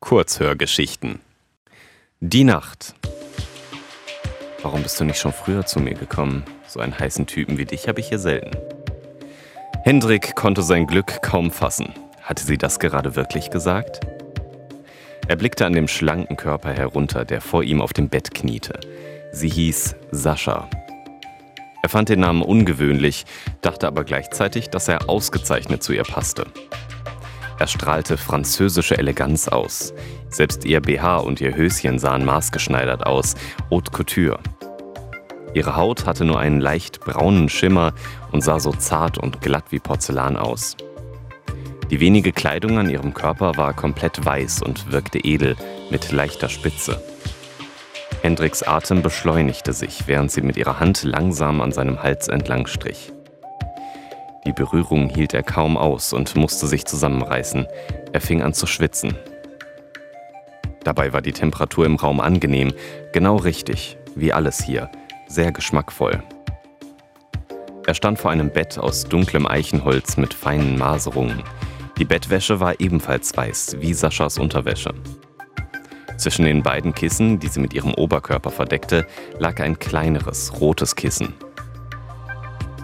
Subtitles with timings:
[0.00, 1.20] Kurzhörgeschichten.
[2.20, 2.94] Die Nacht.
[4.62, 6.42] Warum bist du nicht schon früher zu mir gekommen?
[6.66, 8.56] So einen heißen Typen wie dich habe ich hier selten.
[9.84, 11.92] Hendrik konnte sein Glück kaum fassen.
[12.22, 14.00] Hatte sie das gerade wirklich gesagt?
[15.28, 18.80] Er blickte an dem schlanken Körper herunter, der vor ihm auf dem Bett kniete.
[19.32, 20.68] Sie hieß Sascha.
[21.82, 23.26] Er fand den Namen ungewöhnlich,
[23.60, 26.46] dachte aber gleichzeitig, dass er ausgezeichnet zu ihr passte.
[27.60, 29.92] Er strahlte französische Eleganz aus.
[30.30, 33.34] Selbst ihr BH und ihr Höschen sahen maßgeschneidert aus,
[33.70, 34.40] haute couture.
[35.52, 37.92] Ihre Haut hatte nur einen leicht braunen Schimmer
[38.32, 40.74] und sah so zart und glatt wie Porzellan aus.
[41.90, 45.54] Die wenige Kleidung an ihrem Körper war komplett weiß und wirkte edel,
[45.90, 47.02] mit leichter Spitze.
[48.22, 53.12] Hendriks Atem beschleunigte sich, während sie mit ihrer Hand langsam an seinem Hals entlang strich.
[54.46, 57.66] Die Berührung hielt er kaum aus und musste sich zusammenreißen.
[58.12, 59.16] Er fing an zu schwitzen.
[60.82, 62.72] Dabei war die Temperatur im Raum angenehm,
[63.12, 64.90] genau richtig, wie alles hier,
[65.28, 66.22] sehr geschmackvoll.
[67.86, 71.42] Er stand vor einem Bett aus dunklem Eichenholz mit feinen Maserungen.
[71.98, 74.94] Die Bettwäsche war ebenfalls weiß, wie Saschas Unterwäsche.
[76.16, 79.06] Zwischen den beiden Kissen, die sie mit ihrem Oberkörper verdeckte,
[79.38, 81.34] lag ein kleineres, rotes Kissen.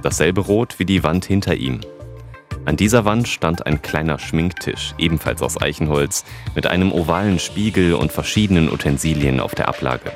[0.07, 1.81] Dasselbe Rot wie die Wand hinter ihm.
[2.65, 8.13] An dieser Wand stand ein kleiner Schminktisch, ebenfalls aus Eichenholz, mit einem ovalen Spiegel und
[8.13, 10.13] verschiedenen Utensilien auf der Ablage.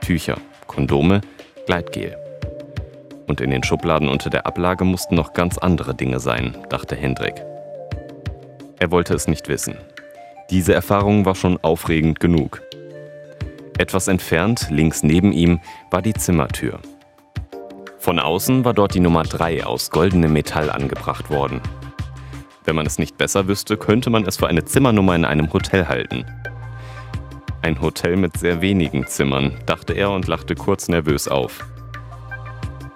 [0.00, 1.20] Tücher, Kondome,
[1.64, 2.16] Gleitgel.
[3.28, 7.36] Und in den Schubladen unter der Ablage mussten noch ganz andere Dinge sein, dachte Hendrik.
[8.80, 9.76] Er wollte es nicht wissen.
[10.50, 12.62] Diese Erfahrung war schon aufregend genug.
[13.78, 16.80] Etwas entfernt, links neben ihm, war die Zimmertür.
[18.08, 21.60] Von außen war dort die Nummer 3 aus goldenem Metall angebracht worden.
[22.64, 25.88] Wenn man es nicht besser wüsste, könnte man es für eine Zimmernummer in einem Hotel
[25.88, 26.24] halten.
[27.60, 31.66] Ein Hotel mit sehr wenigen Zimmern, dachte er und lachte kurz nervös auf.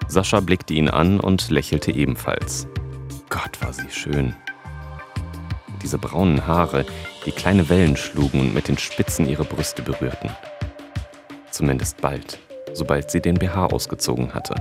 [0.09, 2.67] Sascha blickte ihn an und lächelte ebenfalls.
[3.29, 4.35] Gott, war sie schön.
[5.83, 6.87] Diese braunen Haare,
[7.27, 10.31] die kleine Wellen schlugen und mit den Spitzen ihre Brüste berührten.
[11.51, 12.39] Zumindest bald,
[12.73, 14.55] sobald sie den BH ausgezogen hatte.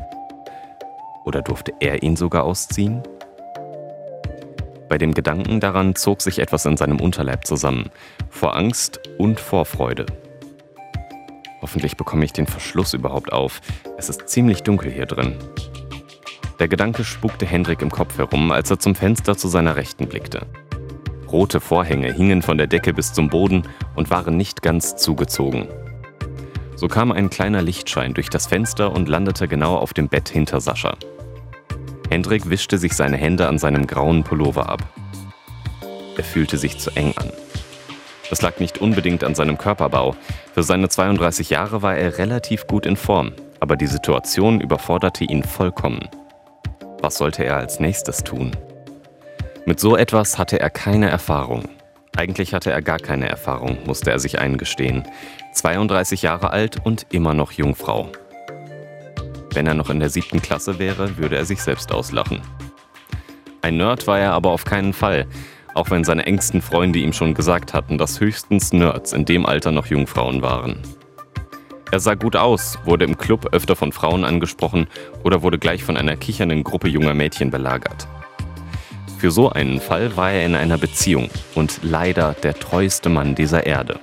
[1.26, 3.04] Oder durfte er ihn sogar ausziehen?
[4.90, 7.90] Bei dem Gedanken daran zog sich etwas in seinem Unterleib zusammen,
[8.30, 10.06] vor Angst und Vorfreude.
[11.62, 13.62] Hoffentlich bekomme ich den Verschluss überhaupt auf.
[13.98, 15.36] Es ist ziemlich dunkel hier drin.
[16.60, 20.46] Der Gedanke spukte Hendrik im Kopf herum, als er zum Fenster zu seiner Rechten blickte.
[21.32, 23.64] Rote Vorhänge hingen von der Decke bis zum Boden
[23.96, 25.70] und waren nicht ganz zugezogen.
[26.76, 30.60] So kam ein kleiner Lichtschein durch das Fenster und landete genau auf dem Bett hinter
[30.60, 30.98] Sascha.
[32.12, 34.84] Hendrik wischte sich seine Hände an seinem grauen Pullover ab.
[36.18, 37.32] Er fühlte sich zu eng an.
[38.30, 40.18] Das lag nicht unbedingt an seinem Körperbau.
[40.54, 45.42] Für seine 32 Jahre war er relativ gut in Form, aber die Situation überforderte ihn
[45.42, 46.10] vollkommen.
[47.00, 48.52] Was sollte er als nächstes tun?
[49.66, 51.70] Mit so etwas hatte er keine Erfahrung.
[52.18, 55.08] Eigentlich hatte er gar keine Erfahrung, musste er sich eingestehen.
[55.54, 58.12] 32 Jahre alt und immer noch Jungfrau.
[59.54, 62.42] Wenn er noch in der siebten Klasse wäre, würde er sich selbst auslachen.
[63.62, 65.28] Ein Nerd war er aber auf keinen Fall,
[65.74, 69.72] auch wenn seine engsten Freunde ihm schon gesagt hatten, dass höchstens Nerds in dem Alter
[69.72, 70.82] noch Jungfrauen waren.
[71.92, 74.88] Er sah gut aus, wurde im Club öfter von Frauen angesprochen
[75.24, 78.08] oder wurde gleich von einer kichernden Gruppe junger Mädchen belagert.
[79.18, 83.66] Für so einen Fall war er in einer Beziehung und leider der treueste Mann dieser
[83.66, 84.00] Erde.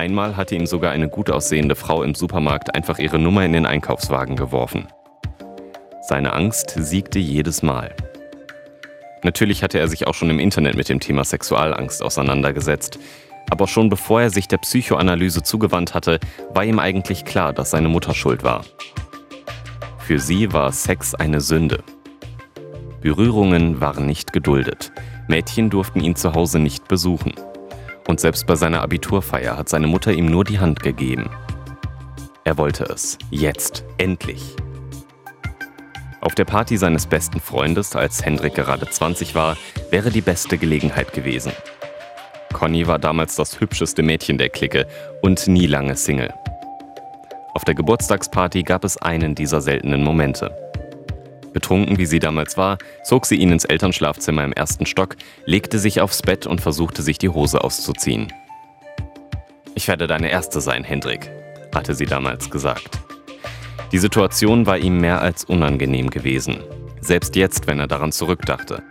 [0.00, 3.66] Einmal hatte ihm sogar eine gut aussehende Frau im Supermarkt einfach ihre Nummer in den
[3.66, 4.86] Einkaufswagen geworfen.
[6.00, 7.94] Seine Angst siegte jedes Mal.
[9.22, 12.98] Natürlich hatte er sich auch schon im Internet mit dem Thema Sexualangst auseinandergesetzt,
[13.50, 16.18] aber schon bevor er sich der Psychoanalyse zugewandt hatte,
[16.54, 18.64] war ihm eigentlich klar, dass seine Mutter schuld war.
[19.98, 21.84] Für sie war Sex eine Sünde.
[23.02, 24.92] Berührungen waren nicht geduldet.
[25.28, 27.34] Mädchen durften ihn zu Hause nicht besuchen.
[28.10, 31.30] Und selbst bei seiner Abiturfeier hat seine Mutter ihm nur die Hand gegeben.
[32.42, 33.16] Er wollte es.
[33.30, 33.84] Jetzt.
[33.98, 34.56] Endlich.
[36.20, 39.56] Auf der Party seines besten Freundes, als Hendrik gerade 20 war,
[39.90, 41.52] wäre die beste Gelegenheit gewesen.
[42.52, 44.88] Conny war damals das hübscheste Mädchen der Clique
[45.22, 46.34] und nie lange Single.
[47.54, 50.69] Auf der Geburtstagsparty gab es einen dieser seltenen Momente.
[51.52, 56.00] Betrunken wie sie damals war, zog sie ihn ins Elternschlafzimmer im ersten Stock, legte sich
[56.00, 58.32] aufs Bett und versuchte sich die Hose auszuziehen.
[59.74, 61.30] Ich werde deine Erste sein, Hendrik,
[61.74, 62.98] hatte sie damals gesagt.
[63.92, 66.58] Die Situation war ihm mehr als unangenehm gewesen,
[67.00, 68.82] selbst jetzt, wenn er daran zurückdachte.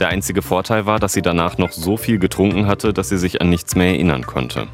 [0.00, 3.40] Der einzige Vorteil war, dass sie danach noch so viel getrunken hatte, dass sie sich
[3.40, 4.66] an nichts mehr erinnern konnte.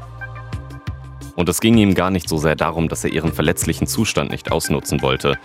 [1.35, 4.51] Und es ging ihm gar nicht so sehr darum, dass er ihren verletzlichen Zustand nicht
[4.51, 5.37] ausnutzen wollte.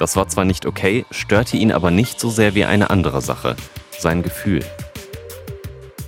[0.00, 3.54] Das war zwar nicht okay, störte ihn aber nicht so sehr wie eine andere Sache,
[3.98, 4.64] sein Gefühl.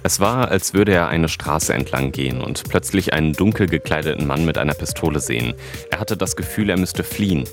[0.02, 4.46] Es war, als würde er eine Straße entlang gehen und plötzlich einen dunkel gekleideten Mann
[4.46, 5.52] mit einer Pistole sehen.
[5.90, 7.44] Er hatte das Gefühl, er müsste fliehen.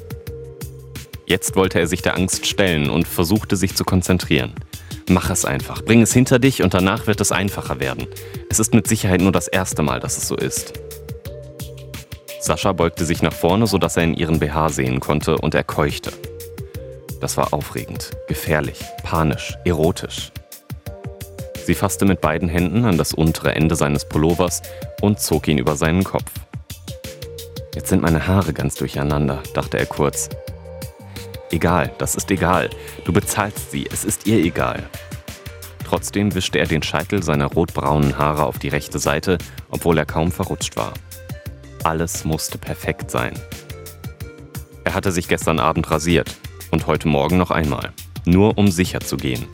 [1.26, 4.54] Jetzt wollte er sich der Angst stellen und versuchte sich zu konzentrieren.
[5.10, 8.08] Mach es einfach, bring es hinter dich und danach wird es einfacher werden.
[8.50, 10.72] Es ist mit Sicherheit nur das erste Mal, dass es so ist.
[12.40, 16.14] Sascha beugte sich nach vorne, sodass er in ihren BH sehen konnte und er keuchte.
[17.19, 20.31] Das war aufregend, gefährlich, panisch, erotisch.
[21.66, 24.62] Sie fasste mit beiden Händen an das untere Ende seines Pullovers
[25.01, 26.31] und zog ihn über seinen Kopf.
[27.75, 30.30] Jetzt sind meine Haare ganz durcheinander, dachte er kurz.
[31.51, 32.69] Egal, das ist egal.
[33.04, 34.88] Du bezahlst sie, es ist ihr egal.
[35.86, 39.38] Trotzdem wischte er den Scheitel seiner rotbraunen Haare auf die rechte Seite,
[39.69, 40.94] obwohl er kaum verrutscht war.
[41.83, 43.33] Alles musste perfekt sein.
[44.83, 46.36] Er hatte sich gestern Abend rasiert
[46.71, 47.94] und heute Morgen noch einmal,
[48.25, 49.45] nur um sicher zu gehen.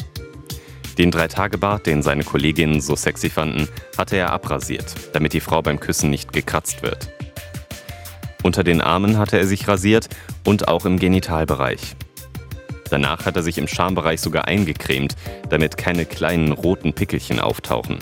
[0.98, 3.68] Den Dreitagebart, den seine Kolleginnen so sexy fanden,
[3.98, 7.10] hatte er abrasiert, damit die Frau beim Küssen nicht gekratzt wird.
[8.44, 10.08] Unter den Armen hatte er sich rasiert
[10.46, 11.96] und auch im Genitalbereich.
[12.90, 15.16] Danach hat er sich im Schambereich sogar eingecremt,
[15.50, 17.98] damit keine kleinen roten Pickelchen auftauchen.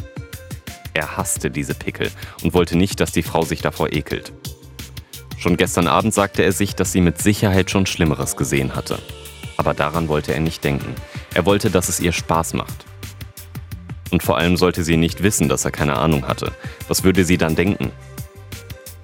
[0.93, 2.11] Er hasste diese Pickel
[2.43, 4.33] und wollte nicht, dass die Frau sich davor ekelt.
[5.43, 8.97] Schon gestern Abend sagte er sich, dass sie mit Sicherheit schon Schlimmeres gesehen hatte.
[9.57, 10.95] Aber daran wollte er nicht denken.
[11.33, 12.85] Er wollte, dass es ihr Spaß macht.
[14.09, 16.53] Und vor allem sollte sie nicht wissen, dass er keine Ahnung hatte.
[16.87, 17.91] Was würde sie dann denken?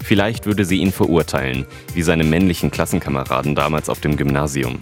[0.02, 4.80] Vielleicht würde sie ihn verurteilen, wie seine männlichen Klassenkameraden damals auf dem Gymnasium.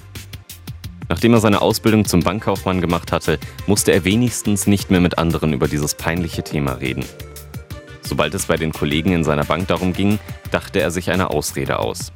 [1.09, 5.53] Nachdem er seine Ausbildung zum Bankkaufmann gemacht hatte, musste er wenigstens nicht mehr mit anderen
[5.53, 7.03] über dieses peinliche Thema reden.
[8.07, 10.17] Sobald es bei den Kollegen in seiner Bank darum ging,
[10.47, 12.11] dachte er sich eine Ausrede aus.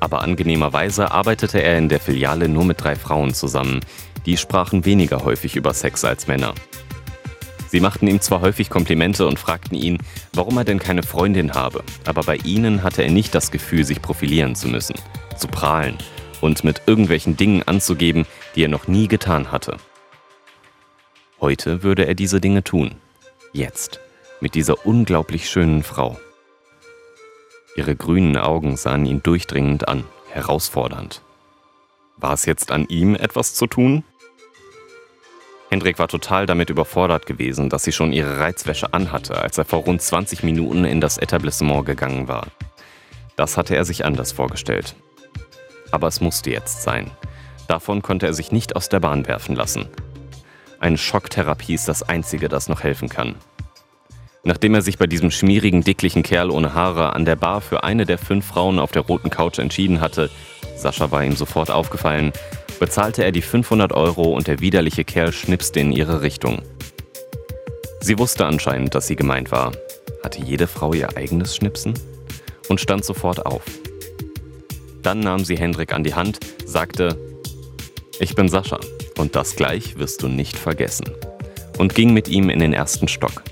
[0.00, 3.80] Aber angenehmerweise arbeitete er in der Filiale nur mit drei Frauen zusammen.
[4.26, 6.54] Die sprachen weniger häufig über Sex als Männer.
[7.68, 9.98] Sie machten ihm zwar häufig Komplimente und fragten ihn,
[10.32, 14.00] warum er denn keine Freundin habe, aber bei ihnen hatte er nicht das Gefühl, sich
[14.00, 14.94] profilieren zu müssen,
[15.36, 15.98] zu prahlen
[16.40, 18.24] und mit irgendwelchen Dingen anzugeben,
[18.54, 19.76] die er noch nie getan hatte.
[21.40, 22.96] Heute würde er diese Dinge tun.
[23.52, 24.00] Jetzt.
[24.40, 26.18] Mit dieser unglaublich schönen Frau.
[27.78, 30.02] Ihre grünen Augen sahen ihn durchdringend an,
[30.32, 31.22] herausfordernd.
[32.16, 34.02] War es jetzt an ihm, etwas zu tun?
[35.70, 39.84] Hendrik war total damit überfordert gewesen, dass sie schon ihre Reizwäsche anhatte, als er vor
[39.84, 42.48] rund 20 Minuten in das Etablissement gegangen war.
[43.36, 44.96] Das hatte er sich anders vorgestellt.
[45.92, 47.12] Aber es musste jetzt sein.
[47.68, 49.86] Davon konnte er sich nicht aus der Bahn werfen lassen.
[50.80, 53.36] Eine Schocktherapie ist das Einzige, das noch helfen kann.
[54.44, 58.06] Nachdem er sich bei diesem schmierigen, dicklichen Kerl ohne Haare an der Bar für eine
[58.06, 60.30] der fünf Frauen auf der roten Couch entschieden hatte,
[60.76, 62.32] Sascha war ihm sofort aufgefallen,
[62.78, 66.62] bezahlte er die 500 Euro und der widerliche Kerl schnipste in ihre Richtung.
[68.00, 69.72] Sie wusste anscheinend, dass sie gemeint war.
[70.22, 71.94] Hatte jede Frau ihr eigenes Schnipsen?
[72.68, 73.64] Und stand sofort auf.
[75.02, 77.18] Dann nahm sie Hendrik an die Hand, sagte,
[78.20, 78.78] ich bin Sascha
[79.16, 81.10] und das gleich wirst du nicht vergessen.
[81.78, 83.42] Und ging mit ihm in den ersten Stock.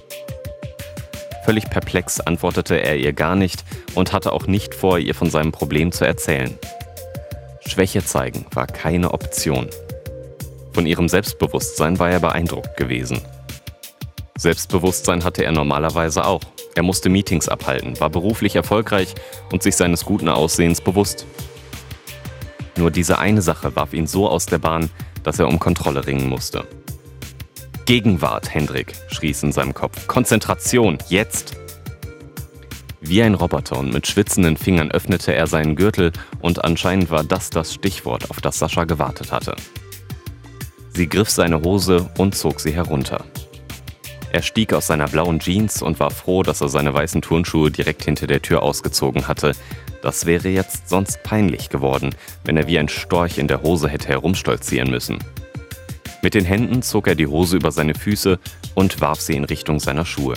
[1.46, 5.52] Völlig perplex antwortete er ihr gar nicht und hatte auch nicht vor, ihr von seinem
[5.52, 6.58] Problem zu erzählen.
[7.64, 9.68] Schwäche zeigen war keine Option.
[10.72, 13.20] Von ihrem Selbstbewusstsein war er beeindruckt gewesen.
[14.36, 16.42] Selbstbewusstsein hatte er normalerweise auch.
[16.74, 19.14] Er musste Meetings abhalten, war beruflich erfolgreich
[19.52, 21.26] und sich seines guten Aussehens bewusst.
[22.76, 24.90] Nur diese eine Sache warf ihn so aus der Bahn,
[25.22, 26.66] dass er um Kontrolle ringen musste.
[27.86, 30.08] Gegenwart, Hendrik, schrie es in seinem Kopf.
[30.08, 31.56] Konzentration, jetzt!
[33.00, 37.48] Wie ein Roboter und mit schwitzenden Fingern öffnete er seinen Gürtel und anscheinend war das
[37.48, 39.54] das Stichwort, auf das Sascha gewartet hatte.
[40.94, 43.24] Sie griff seine Hose und zog sie herunter.
[44.32, 48.04] Er stieg aus seiner blauen Jeans und war froh, dass er seine weißen Turnschuhe direkt
[48.04, 49.52] hinter der Tür ausgezogen hatte.
[50.02, 54.08] Das wäre jetzt sonst peinlich geworden, wenn er wie ein Storch in der Hose hätte
[54.08, 55.20] herumstolzieren müssen.
[56.26, 58.40] Mit den Händen zog er die Hose über seine Füße
[58.74, 60.34] und warf sie in Richtung seiner Schuhe.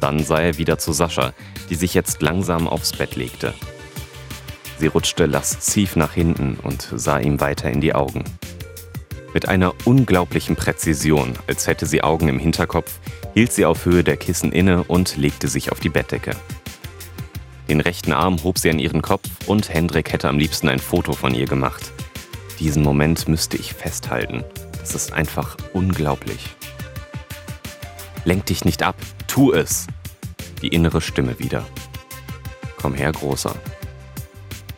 [0.00, 1.32] Dann sah er wieder zu Sascha,
[1.68, 3.54] die sich jetzt langsam aufs Bett legte.
[4.80, 8.24] Sie rutschte lasziv nach hinten und sah ihm weiter in die Augen.
[9.32, 12.98] Mit einer unglaublichen Präzision, als hätte sie Augen im Hinterkopf,
[13.32, 16.34] hielt sie auf Höhe der Kissen inne und legte sich auf die Bettdecke.
[17.68, 21.12] Den rechten Arm hob sie an ihren Kopf und Hendrik hätte am liebsten ein Foto
[21.12, 21.92] von ihr gemacht.
[22.58, 24.44] Diesen Moment müsste ich festhalten,
[24.80, 26.48] Das ist einfach unglaublich.
[28.24, 28.96] Lenk dich nicht ab,
[29.26, 29.86] tu es.
[30.62, 31.64] Die innere Stimme wieder.
[32.80, 33.54] Komm her, Großer.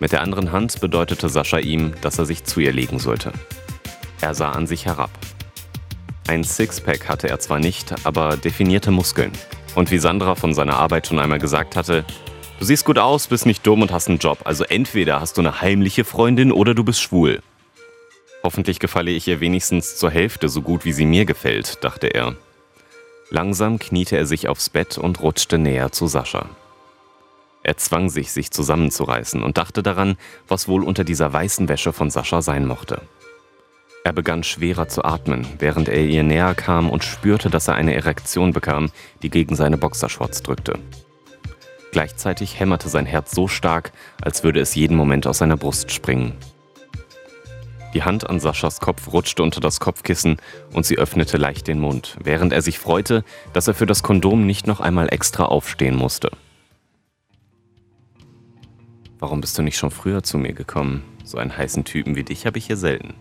[0.00, 3.32] Mit der anderen Hand bedeutete Sascha ihm, dass er sich zu ihr legen sollte.
[4.20, 5.10] Er sah an sich herab.
[6.28, 9.32] Ein Sixpack hatte er zwar nicht, aber definierte Muskeln.
[9.74, 12.04] Und wie Sandra von seiner Arbeit schon einmal gesagt hatte,
[12.58, 14.38] du siehst gut aus, bist nicht dumm und hast einen Job.
[14.44, 17.40] Also entweder hast du eine heimliche Freundin oder du bist schwul.
[18.42, 22.34] Hoffentlich gefalle ich ihr wenigstens zur Hälfte so gut, wie sie mir gefällt, dachte er.
[23.30, 26.50] Langsam kniete er sich aufs Bett und rutschte näher zu Sascha.
[27.62, 30.16] Er zwang sich, sich zusammenzureißen und dachte daran,
[30.48, 33.02] was wohl unter dieser weißen Wäsche von Sascha sein mochte.
[34.04, 37.94] Er begann schwerer zu atmen, während er ihr näher kam und spürte, dass er eine
[37.94, 38.90] Erektion bekam,
[39.22, 40.74] die gegen seine Boxershorts drückte.
[41.92, 46.34] Gleichzeitig hämmerte sein Herz so stark, als würde es jeden Moment aus seiner Brust springen.
[47.94, 50.38] Die Hand an Saschas Kopf rutschte unter das Kopfkissen
[50.72, 53.22] und sie öffnete leicht den Mund, während er sich freute,
[53.52, 56.30] dass er für das Kondom nicht noch einmal extra aufstehen musste.
[59.18, 61.04] Warum bist du nicht schon früher zu mir gekommen?
[61.22, 63.14] So einen heißen Typen wie dich habe ich hier selten.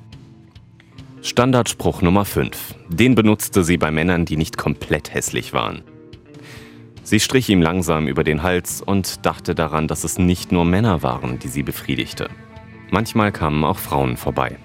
[1.21, 2.75] Standardspruch Nummer 5.
[2.87, 5.83] Den benutzte sie bei Männern, die nicht komplett hässlich waren.
[7.03, 11.03] Sie strich ihm langsam über den Hals und dachte daran, dass es nicht nur Männer
[11.03, 12.29] waren, die sie befriedigte.
[12.91, 14.57] Manchmal kamen auch Frauen vorbei.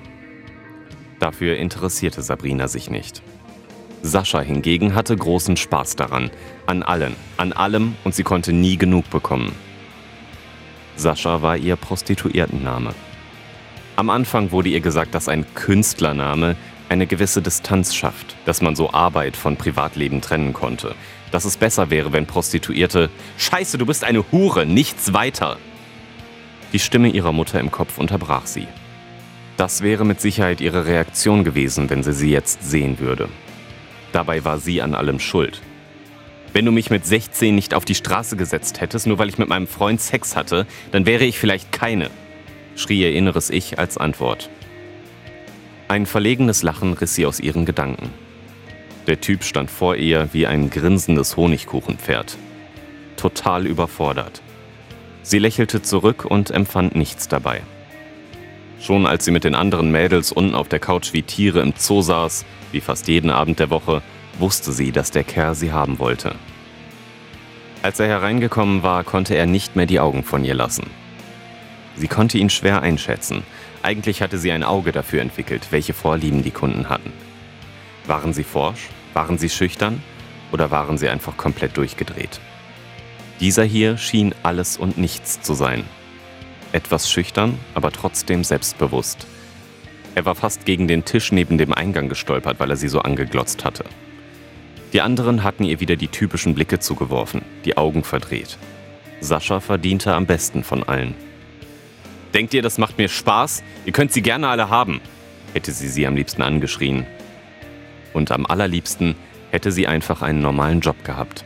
[1.21, 3.23] Dafür interessierte Sabrina sich nicht.
[4.03, 6.31] Sascha hingegen hatte großen Spaß daran,
[6.67, 9.53] an allen, an allem und sie konnte nie genug bekommen.
[10.97, 12.95] Sascha war ihr Prostituiertenname.
[13.95, 16.57] Am Anfang wurde ihr gesagt, dass ein Künstlername
[16.89, 20.97] eine gewisse Distanz schafft, dass man so Arbeit von Privatleben trennen konnte.
[21.31, 25.59] Dass es besser wäre, wenn Prostituierte Scheiße, du bist eine Hure, nichts weiter.
[26.73, 28.67] Die Stimme ihrer Mutter im Kopf unterbrach sie.
[29.57, 33.29] Das wäre mit Sicherheit ihre Reaktion gewesen, wenn sie sie jetzt sehen würde.
[34.13, 35.63] Dabei war sie an allem schuld.
[36.53, 39.49] Wenn du mich mit 16 nicht auf die Straße gesetzt hättest, nur weil ich mit
[39.49, 42.11] meinem Freund Sex hatte, dann wäre ich vielleicht keine
[42.77, 44.51] schrie ihr inneres Ich als Antwort.
[45.89, 48.11] Ein verlegenes Lachen riss sie aus ihren Gedanken.
[49.07, 52.37] Der Typ stand vor ihr wie ein grinsendes Honigkuchenpferd.
[53.17, 54.43] Total überfordert.
[55.29, 57.63] Sie lächelte zurück und empfand nichts dabei.
[58.81, 62.01] Schon als sie mit den anderen Mädels unten auf der Couch wie Tiere im Zoo
[62.01, 64.03] saß, wie fast jeden Abend der Woche,
[64.39, 66.37] wusste sie, dass der Kerl sie haben wollte.
[67.83, 70.87] Als er hereingekommen war, konnte er nicht mehr die Augen von ihr lassen.
[71.97, 73.43] Sie konnte ihn schwer einschätzen.
[73.83, 77.13] Eigentlich hatte sie ein Auge dafür entwickelt, welche Vorlieben die Kunden hatten.
[78.07, 78.91] Waren sie forsch?
[79.13, 80.05] Waren sie schüchtern?
[80.53, 82.39] Oder waren sie einfach komplett durchgedreht?
[83.41, 85.85] Dieser hier schien alles und nichts zu sein.
[86.73, 89.27] Etwas schüchtern, aber trotzdem selbstbewusst.
[90.15, 93.65] Er war fast gegen den Tisch neben dem Eingang gestolpert, weil er sie so angeglotzt
[93.65, 93.85] hatte.
[94.95, 98.57] Die anderen hatten ihr wieder die typischen Blicke zugeworfen, die Augen verdreht.
[99.21, 101.15] Sascha verdiente am besten von allen.
[102.33, 103.63] Denkt ihr, das macht mir Spaß?
[103.85, 105.01] Ihr könnt sie gerne alle haben,
[105.53, 107.07] hätte sie sie am liebsten angeschrien.
[108.15, 109.15] Und am allerliebsten
[109.51, 111.45] hätte sie einfach einen normalen Job gehabt.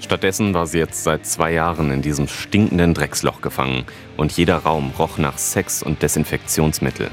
[0.00, 3.84] Stattdessen war sie jetzt seit zwei Jahren in diesem stinkenden Drecksloch gefangen
[4.16, 7.10] und jeder Raum roch nach Sex und Desinfektionsmittel.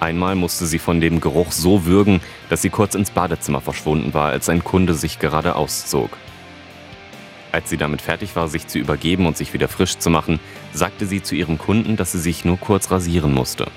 [0.00, 4.30] Einmal musste sie von dem Geruch so würgen, dass sie kurz ins Badezimmer verschwunden war,
[4.30, 6.10] als ein Kunde sich gerade auszog.
[7.52, 10.40] Als sie damit fertig war, sich zu übergeben und sich wieder frisch zu machen,
[10.72, 13.70] sagte sie zu ihrem Kunden, dass sie sich nur kurz rasieren musste.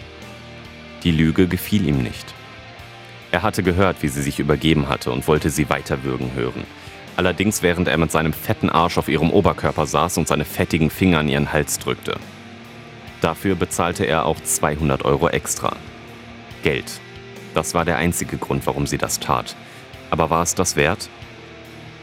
[1.04, 2.34] Die Lüge gefiel ihm nicht.
[3.32, 6.66] Er hatte gehört, wie sie sich übergeben hatte und wollte sie weiterwürgen hören.
[7.18, 11.20] Allerdings während er mit seinem fetten Arsch auf ihrem Oberkörper saß und seine fettigen Finger
[11.20, 12.18] an ihren Hals drückte.
[13.22, 15.76] Dafür bezahlte er auch 200 Euro extra.
[16.62, 16.86] Geld.
[17.56, 19.56] Das war der einzige Grund, warum sie das tat.
[20.12, 21.10] Aber war es das wert?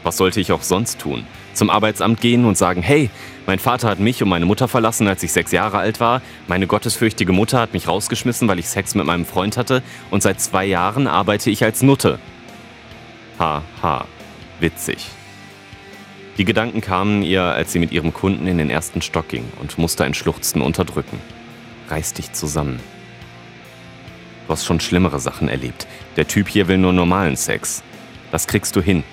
[0.03, 1.25] Was sollte ich auch sonst tun?
[1.53, 3.09] Zum Arbeitsamt gehen und sagen, hey,
[3.45, 6.21] mein Vater hat mich und meine Mutter verlassen, als ich sechs Jahre alt war.
[6.47, 9.81] Meine gottesfürchtige Mutter hat mich rausgeschmissen, weil ich Sex mit meinem Freund hatte.
[10.11, 12.19] Und seit zwei Jahren arbeite ich als Nutte.
[13.39, 14.05] Ha, ha,
[14.59, 15.09] witzig.
[16.37, 19.77] Die Gedanken kamen ihr, als sie mit ihrem Kunden in den ersten Stock ging und
[19.77, 21.19] musste ein Schluchzen unterdrücken.
[21.89, 22.79] Reiß dich zusammen.
[24.45, 25.87] Du hast schon schlimmere Sachen erlebt.
[26.17, 27.83] Der Typ hier will nur normalen Sex.
[28.31, 29.03] Das kriegst du hin.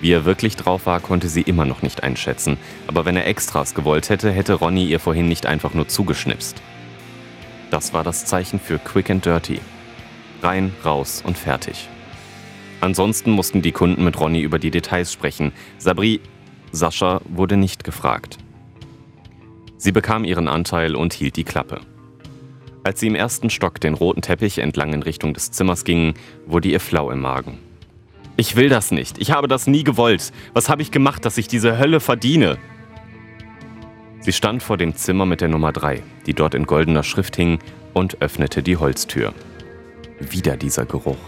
[0.00, 2.56] Wie er wirklich drauf war, konnte sie immer noch nicht einschätzen,
[2.86, 6.62] aber wenn er Extras gewollt hätte, hätte Ronny ihr vorhin nicht einfach nur zugeschnipst.
[7.70, 9.60] Das war das Zeichen für Quick and Dirty.
[10.42, 11.88] Rein, raus und fertig.
[12.80, 15.52] Ansonsten mussten die Kunden mit Ronny über die Details sprechen.
[15.78, 16.20] Sabri,
[16.70, 18.38] Sascha wurde nicht gefragt.
[19.76, 21.80] Sie bekam ihren Anteil und hielt die Klappe.
[22.84, 26.14] Als sie im ersten Stock den roten Teppich entlang in Richtung des Zimmers gingen,
[26.46, 27.58] wurde ihr flau im Magen.
[28.36, 29.18] Ich will das nicht.
[29.18, 30.32] Ich habe das nie gewollt.
[30.52, 32.56] Was habe ich gemacht, dass ich diese Hölle verdiene?
[34.20, 37.58] Sie stand vor dem Zimmer mit der Nummer 3, die dort in goldener Schrift hing,
[37.94, 39.34] und öffnete die Holztür.
[40.20, 41.18] Wieder dieser Geruch.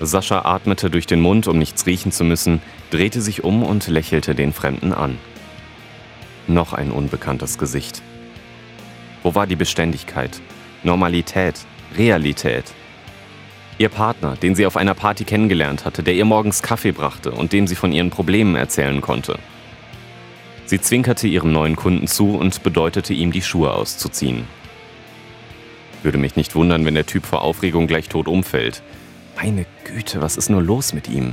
[0.00, 4.34] Sascha atmete durch den Mund, um nichts riechen zu müssen, drehte sich um und lächelte
[4.34, 5.18] den Fremden an.
[6.46, 8.02] Noch ein unbekanntes Gesicht.
[9.22, 10.40] Wo war die Beständigkeit,
[10.82, 11.54] Normalität,
[11.96, 12.64] Realität?
[13.78, 17.52] Ihr Partner, den sie auf einer Party kennengelernt hatte, der ihr morgens Kaffee brachte und
[17.52, 19.38] dem sie von ihren Problemen erzählen konnte.
[20.66, 24.44] Sie zwinkerte ihrem neuen Kunden zu und bedeutete ihm, die Schuhe auszuziehen.
[26.02, 28.82] Würde mich nicht wundern, wenn der Typ vor Aufregung gleich tot umfällt.
[29.40, 31.32] Meine Güte, was ist nur los mit ihm?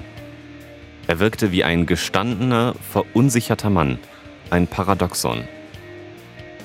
[1.08, 3.98] Er wirkte wie ein gestandener, verunsicherter Mann,
[4.52, 5.46] ein Paradoxon.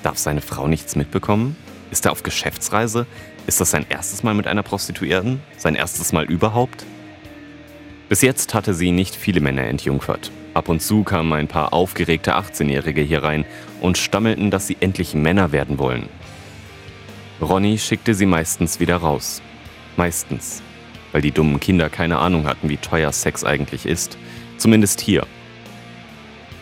[0.03, 1.55] Darf seine Frau nichts mitbekommen?
[1.89, 3.07] Ist er auf Geschäftsreise?
[3.47, 5.41] Ist das sein erstes Mal mit einer Prostituierten?
[5.57, 6.85] Sein erstes Mal überhaupt?
[8.07, 10.31] Bis jetzt hatte sie nicht viele Männer entjungfert.
[10.53, 13.45] Ab und zu kamen ein paar aufgeregte 18-Jährige hier rein
[13.81, 16.07] und stammelten, dass sie endlich Männer werden wollen.
[17.41, 19.41] Ronny schickte sie meistens wieder raus.
[19.97, 20.61] Meistens.
[21.11, 24.17] Weil die dummen Kinder keine Ahnung hatten, wie teuer Sex eigentlich ist.
[24.57, 25.25] Zumindest hier.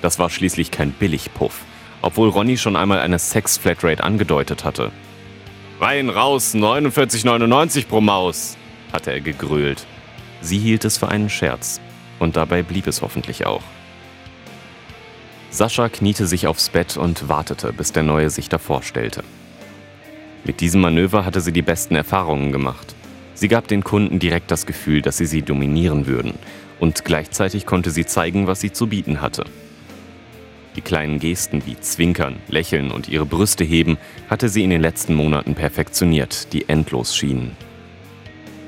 [0.02, 1.62] Das war schließlich kein Billigpuff,
[2.02, 4.92] obwohl Ronny schon einmal eine Sex-Flatrate angedeutet hatte.
[5.80, 8.58] Rein raus, 49,99 pro Maus,
[8.92, 9.86] hatte er gegrölt.
[10.42, 11.80] Sie hielt es für einen Scherz.
[12.20, 13.64] Und dabei blieb es hoffentlich auch.
[15.52, 19.24] Sascha kniete sich aufs Bett und wartete, bis der Neue sich davor stellte.
[20.44, 22.96] Mit diesem Manöver hatte sie die besten Erfahrungen gemacht.
[23.40, 26.34] Sie gab den Kunden direkt das Gefühl, dass sie sie dominieren würden,
[26.78, 29.46] und gleichzeitig konnte sie zeigen, was sie zu bieten hatte.
[30.76, 33.98] Die kleinen Gesten wie Zwinkern, Lächeln und ihre Brüste heben
[34.30, 37.56] hatte sie in den letzten Monaten perfektioniert, die endlos schienen.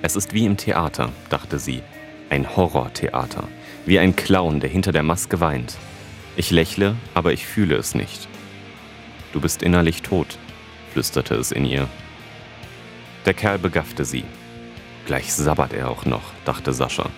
[0.03, 1.81] Es ist wie im Theater, dachte sie.
[2.29, 3.49] Ein Horrortheater.
[3.85, 5.75] Wie ein Clown, der hinter der Maske weint.
[6.37, 8.29] Ich lächle, aber ich fühle es nicht.
[9.33, 10.39] Du bist innerlich tot,
[10.93, 11.89] flüsterte es in ihr.
[13.25, 14.23] Der Kerl begaffte sie.
[15.11, 17.09] Gleich sabbert er auch noch, dachte Sascha.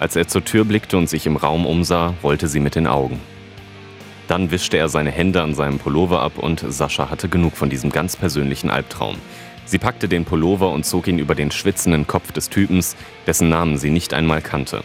[0.00, 3.20] Als er zur Tür blickte und sich im Raum umsah, wollte sie mit den Augen.
[4.26, 7.92] Dann wischte er seine Hände an seinem Pullover ab und Sascha hatte genug von diesem
[7.92, 9.18] ganz persönlichen Albtraum.
[9.66, 13.78] Sie packte den Pullover und zog ihn über den schwitzenden Kopf des Typens, dessen Namen
[13.78, 14.82] sie nicht einmal kannte.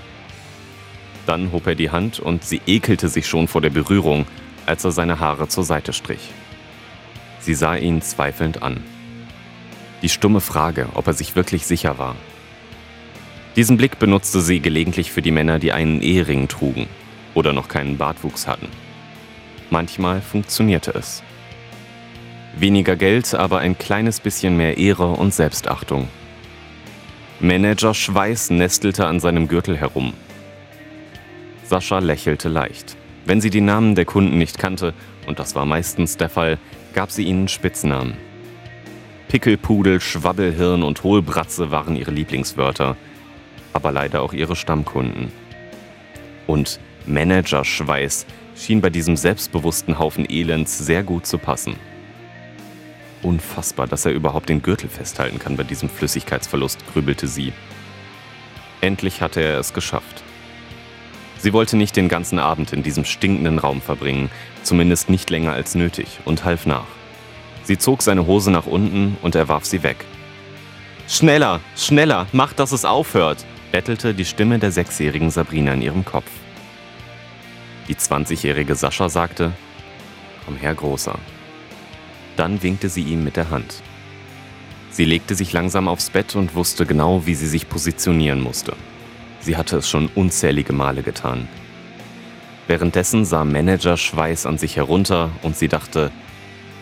[1.25, 4.27] Dann hob er die Hand und sie ekelte sich schon vor der Berührung,
[4.67, 6.29] als er seine Haare zur Seite strich.
[7.39, 8.83] Sie sah ihn zweifelnd an.
[10.01, 12.15] Die stumme Frage, ob er sich wirklich sicher war.
[13.55, 16.87] Diesen Blick benutzte sie gelegentlich für die Männer, die einen Ehering trugen
[17.33, 18.67] oder noch keinen Bartwuchs hatten.
[19.69, 21.23] Manchmal funktionierte es.
[22.57, 26.07] Weniger Geld, aber ein kleines bisschen mehr Ehre und Selbstachtung.
[27.39, 30.13] Manager Schweiß nestelte an seinem Gürtel herum.
[31.63, 32.97] Sascha lächelte leicht.
[33.25, 34.93] Wenn sie die Namen der Kunden nicht kannte,
[35.27, 36.57] und das war meistens der Fall,
[36.93, 38.15] gab sie ihnen Spitznamen.
[39.31, 42.97] Pickelpudel, Schwabbelhirn und Hohlbratze waren ihre Lieblingswörter,
[43.71, 45.31] aber leider auch ihre Stammkunden.
[46.47, 48.25] Und Managerschweiß
[48.57, 51.77] schien bei diesem selbstbewussten Haufen Elends sehr gut zu passen.
[53.21, 57.53] Unfassbar, dass er überhaupt den Gürtel festhalten kann bei diesem Flüssigkeitsverlust, grübelte sie.
[58.81, 60.23] Endlich hatte er es geschafft.
[61.37, 64.29] Sie wollte nicht den ganzen Abend in diesem stinkenden Raum verbringen,
[64.63, 67.00] zumindest nicht länger als nötig, und half nach.
[67.63, 70.05] Sie zog seine Hose nach unten und er warf sie weg.
[71.07, 76.29] Schneller, schneller, mach, dass es aufhört, bettelte die Stimme der sechsjährigen Sabrina in ihrem Kopf.
[77.87, 79.51] Die 20-jährige Sascha sagte,
[80.45, 81.17] Komm her, Großer.
[82.35, 83.81] Dann winkte sie ihm mit der Hand.
[84.89, 88.73] Sie legte sich langsam aufs Bett und wusste genau, wie sie sich positionieren musste.
[89.39, 91.47] Sie hatte es schon unzählige Male getan.
[92.67, 96.11] Währenddessen sah Manager Schweiß an sich herunter und sie dachte,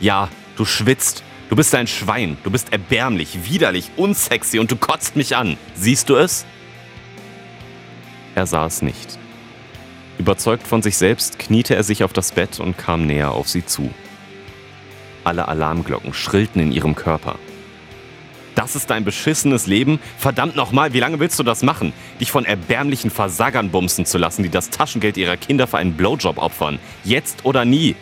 [0.02, 5.16] ja, du schwitzt, du bist ein Schwein, du bist erbärmlich, widerlich, unsexy und du kotzt
[5.16, 5.58] mich an.
[5.74, 6.46] Siehst du es?
[8.36, 9.18] Er sah es nicht.
[10.18, 13.66] Überzeugt von sich selbst kniete er sich auf das Bett und kam näher auf sie
[13.66, 13.90] zu.
[15.24, 17.36] Alle Alarmglocken schrillten in ihrem Körper.
[18.56, 20.00] Das ist dein beschissenes Leben?
[20.18, 21.94] Verdammt nochmal, wie lange willst du das machen?
[22.20, 26.38] Dich von erbärmlichen Versagern bumsen zu lassen, die das Taschengeld ihrer Kinder für einen Blowjob
[26.38, 26.80] opfern.
[27.06, 27.96] Jetzt oder nie.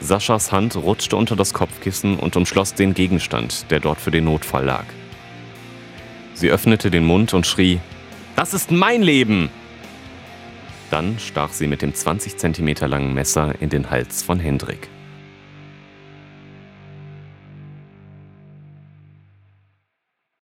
[0.00, 4.64] Saschas Hand rutschte unter das Kopfkissen und umschloss den Gegenstand, der dort für den Notfall
[4.64, 4.84] lag.
[6.34, 7.80] Sie öffnete den Mund und schrie,
[8.36, 9.48] Das ist mein Leben!
[10.90, 14.88] Dann stach sie mit dem 20 cm langen Messer in den Hals von Hendrik.